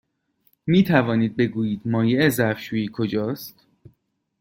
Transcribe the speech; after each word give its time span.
می 0.67 0.83
توانید 0.83 1.35
بگویید 1.37 1.81
مایع 1.85 2.29
ظرف 2.29 2.59
شویی 2.59 2.89
کجاست؟ 2.93 3.67